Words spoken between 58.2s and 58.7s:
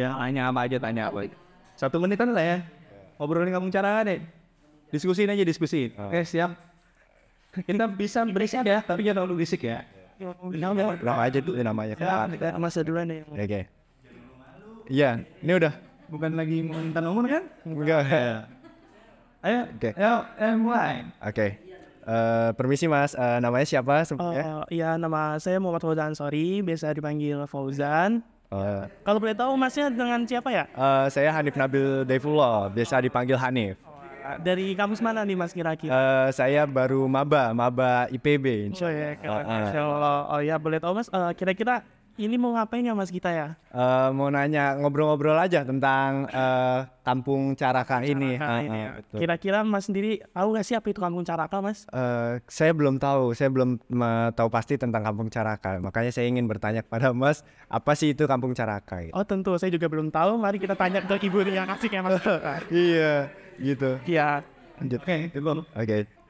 kampung